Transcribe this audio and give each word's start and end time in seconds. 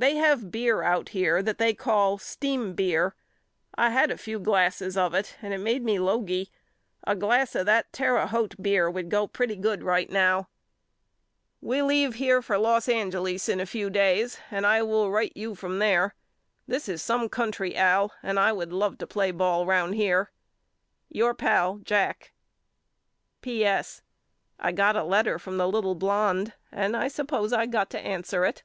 They 0.00 0.14
have 0.14 0.52
beer 0.52 0.82
out 0.84 1.08
here 1.08 1.42
that 1.42 1.58
they 1.58 1.74
call 1.74 2.18
steam 2.18 2.74
beer. 2.74 3.16
I 3.74 3.90
had 3.90 4.12
a 4.12 4.16
few 4.16 4.38
glasses 4.38 4.96
of 4.96 5.12
it 5.12 5.34
and 5.42 5.52
it 5.52 5.58
made 5.58 5.82
me 5.82 5.98
logey. 5.98 6.50
A 7.04 7.16
glass 7.16 7.56
of 7.56 7.66
that 7.66 7.92
Terre 7.92 8.28
Haute 8.28 8.62
beer 8.62 8.88
would 8.88 9.08
go 9.10 9.26
pretty 9.26 9.56
good 9.56 9.82
right 9.82 10.08
now. 10.08 10.38
A 10.38 10.38
RUSHER'S 10.40 11.62
LETTERS 11.62 11.62
HOME 11.62 11.68
25 11.68 11.68
We 11.68 11.82
leave 11.82 12.14
here 12.14 12.42
for 12.42 12.58
Los 12.58 12.88
Angeles 12.88 13.48
in 13.48 13.58
a 13.58 13.66
few 13.66 13.90
days 13.90 14.38
and 14.52 14.64
I 14.64 14.84
will 14.84 15.10
write 15.10 15.36
you 15.36 15.56
from 15.56 15.80
there. 15.80 16.14
This 16.68 16.88
is 16.88 17.02
some 17.02 17.28
country 17.28 17.74
Al 17.74 18.12
and 18.22 18.38
I 18.38 18.52
would 18.52 18.72
love 18.72 18.98
to 18.98 19.06
play 19.08 19.32
ball 19.32 19.66
round 19.66 19.96
here. 19.96 20.30
Your 21.08 21.34
Pal, 21.34 21.78
JACK. 21.78 22.32
P. 23.40 23.64
S. 23.64 24.02
I 24.60 24.70
got 24.70 24.94
a 24.94 25.02
letter 25.02 25.40
from 25.40 25.56
the 25.56 25.66
little 25.66 25.96
blonde 25.96 26.52
and 26.70 26.96
I 26.96 27.08
suppose 27.08 27.52
I 27.52 27.66
got 27.66 27.90
to 27.90 27.98
answer 28.00 28.44
it. 28.44 28.62